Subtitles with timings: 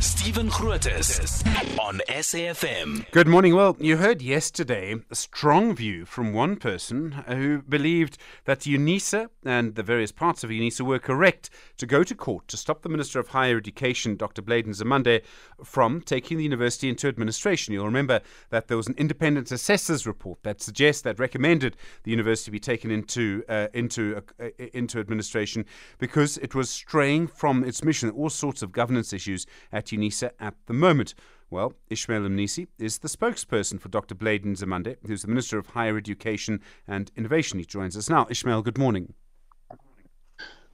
[0.00, 1.42] Stephen Grootes
[1.78, 3.10] on SAFM.
[3.12, 3.54] Good morning.
[3.54, 9.74] Well, you heard yesterday a strong view from one person who believed that UNISA and
[9.74, 11.48] the various parts of UNISA were correct
[11.78, 14.42] to go to court to stop the Minister of Higher Education, Dr.
[14.42, 15.22] Blade Nzimande,
[15.64, 17.72] from taking the university into administration.
[17.72, 18.20] You'll remember
[18.50, 22.90] that there was an independent assessor's report that suggests that recommended the university be taken
[22.90, 25.64] into uh, into uh, into administration
[25.98, 30.54] because it was straying from its mission, all sorts of governance issues at UNISA at
[30.66, 31.14] the moment.
[31.50, 34.14] Well, Ishmael Mnisi is the spokesperson for Dr.
[34.14, 37.58] Blade Nzimande, who's the Minister of Higher Education and Innovation.
[37.58, 38.26] He joins us now.
[38.28, 39.14] Ishmael, good morning.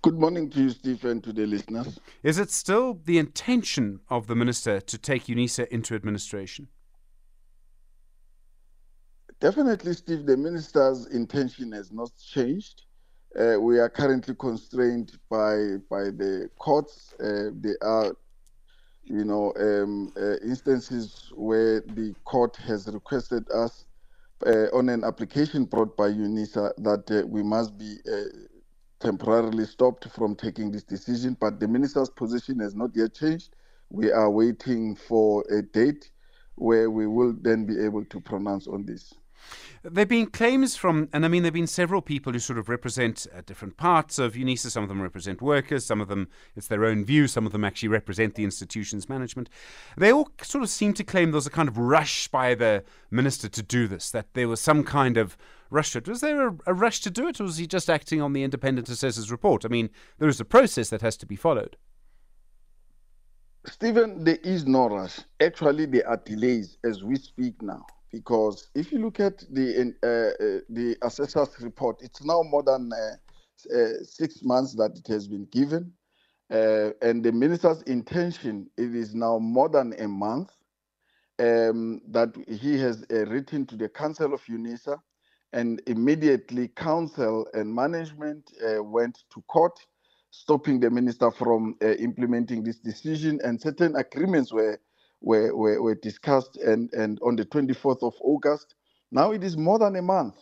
[0.03, 2.01] Good morning to you, Steve, and to the listeners.
[2.23, 6.69] Is it still the intention of the Minister to take UNISA into administration?
[9.39, 12.83] Definitely, Steve, the Minister's intention has not changed.
[13.39, 17.15] Uh, we are currently constrained by by the courts.
[17.15, 18.17] Uh, there are
[19.13, 23.85] you know, um, uh, instances where the court has requested us
[24.47, 28.25] uh, on an application brought by UNISA that uh, we must be uh,
[29.01, 31.37] temporarily stopped from taking this decision.
[31.39, 33.55] But the minister's position has not yet changed.
[33.91, 36.11] We are waiting for a date
[36.57, 39.13] where we will then be able to pronounce on this.
[39.85, 42.57] There have been claims from, and I mean, there have been several people who sort
[42.57, 44.71] of represent uh, different parts of UNISA.
[44.71, 47.65] Some of them represent workers, some of them, it's their own view, some of them
[47.65, 49.49] actually represent the institution's management.
[49.97, 52.85] They all sort of seem to claim there was a kind of rush by the
[53.11, 55.37] minister to do this, that there was some kind of
[55.69, 55.97] rush.
[55.97, 58.45] Was there a, a rush to do it, or was he just acting on the
[58.45, 59.65] independent assessor's report?
[59.65, 59.91] I mean,
[60.21, 61.77] there is a process that has to be followed.
[63.67, 65.19] Stephen, there is no rush.
[65.41, 70.07] Actually, there are delays as we speak now because if you look at the uh,
[70.07, 75.27] uh, the assessor's report, it's now more than uh, uh six months that it has
[75.27, 75.93] been given,
[76.53, 80.51] uh, and the minister's intention it is now more than a month
[81.39, 85.01] um, that he has uh, written to the council of UNISA,
[85.55, 89.79] and immediately council and management went to court,
[90.31, 94.79] stopping the minister from implementing this decision, and certain agreements were
[95.23, 98.77] were, were, were discussed and, and on the 24th of August.
[99.13, 100.37] Now it is more than a month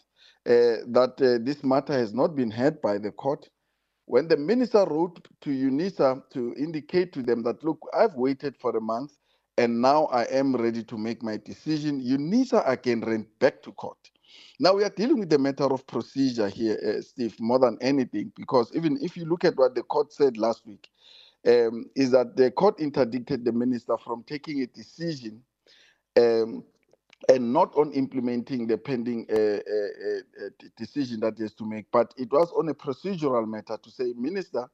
[0.46, 3.48] uh, that uh, this matter has not been heard by the court.
[4.06, 8.76] When the minister wrote to UNISA to indicate to them that, look, I've waited for
[8.76, 9.12] a month
[9.58, 13.98] and now I am ready to make my decision, UNISA again ran back to court.
[14.60, 18.32] Now we are dealing with the matter of procedure here, uh, Steve, more than anything,
[18.36, 20.88] because even if you look at what the court said last week,
[21.46, 25.42] um, is that the court interdicted the minister from taking a decision
[26.18, 26.64] um,
[27.28, 31.86] and not on implementing the pending uh, uh, uh, decision that he has to make,
[31.92, 34.68] but it was on a procedural matter to say, Minister,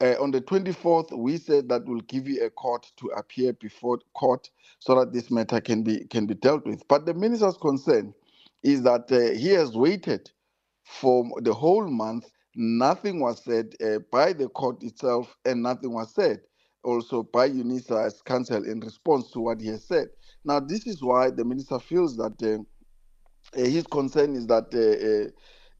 [0.00, 3.98] uh, on the 24th, we said that we'll give you a court to appear before
[4.14, 6.86] court so that this matter can be can be dealt with.
[6.88, 8.14] But the minister's concern
[8.62, 10.30] is that uh, he has waited
[10.84, 16.14] for the whole month Nothing was said uh, by the court itself, and nothing was
[16.14, 16.40] said
[16.84, 20.08] also by UNISA as counsel in response to what he has said.
[20.44, 24.66] Now, this is why the minister feels that uh, uh his concern is that.
[24.74, 25.30] Uh, uh,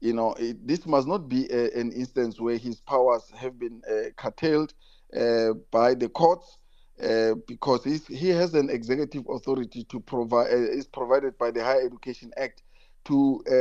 [0.01, 3.81] you know, it, this must not be a, an instance where his powers have been
[3.89, 4.73] uh, curtailed
[5.71, 6.57] by the courts,
[7.47, 12.63] because he has an executive authority to provide is provided by the Higher Education Act
[13.05, 13.53] to uh,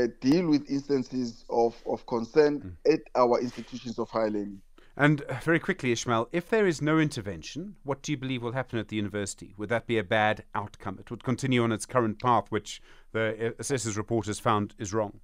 [0.00, 2.92] uh, deal with instances of, of concern mm.
[2.92, 4.60] at our institutions of higher learning.
[4.96, 8.80] And very quickly, Ishmael, if there is no intervention, what do you believe will happen
[8.80, 9.54] at the university?
[9.56, 10.98] Would that be a bad outcome?
[10.98, 12.82] It would continue on its current path, which
[13.12, 15.20] the uh, assessor's report has found is wrong.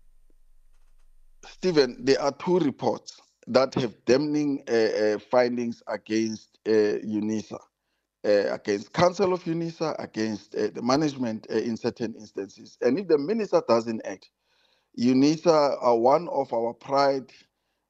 [1.44, 7.58] Stephen, there are two reports that have damning uh, uh, findings against uh, UNISA uh,
[8.24, 12.78] against Council of UNISA, against uh, the management uh, in certain instances.
[12.80, 14.30] And if the minister doesn't act,
[14.98, 17.30] UNISA are one of our pride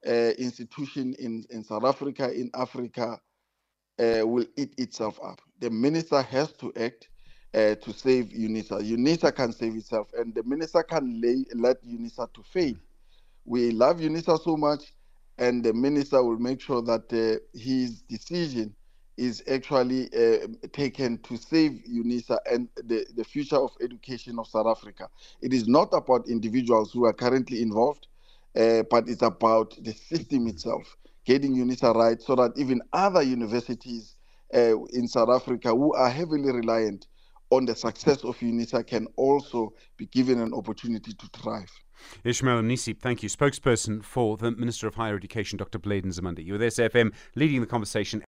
[0.06, 3.20] uh, institution in, in South Africa, in Africa,
[3.98, 5.40] uh, will eat itself up.
[5.60, 7.08] The minister has to act
[7.54, 8.82] uh, to save UNISA.
[8.82, 12.74] UNISA can save itself, and the minister can lay, let UNISA to fail.
[13.44, 14.94] We love UNISA so much,
[15.38, 18.74] and the minister will make sure that his decision
[19.16, 24.66] is actually uh, taken to save UNISA and the, the future of education of South
[24.66, 25.08] Africa.
[25.40, 28.08] It is not about individuals who are currently involved,
[28.56, 34.16] uh, but it's about the system itself, getting UNISA right so that even other universities
[34.54, 37.06] uh, in South Africa who are heavily reliant
[37.50, 41.70] on the success of UNISA can also be given an opportunity to thrive.
[42.24, 43.28] Ishmael Mnisi, thank you.
[43.28, 45.78] Spokesperson for the Minister of Higher Education, Dr.
[45.78, 46.44] Blade Nzimande.
[46.44, 48.24] You with SAFM leading the conversation.